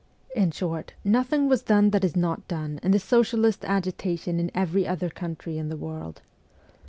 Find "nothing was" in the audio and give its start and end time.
1.03-1.61